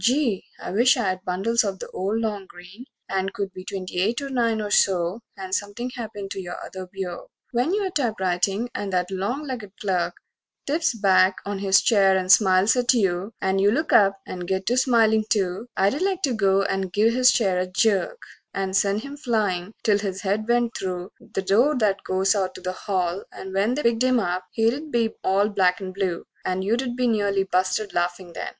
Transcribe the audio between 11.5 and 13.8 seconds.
on his chair and smiles at you, And you